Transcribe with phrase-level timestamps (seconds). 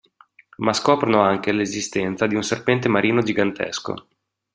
[0.57, 4.07] Ma scoprono anche l'esistenza di un serpente marino gigantesco.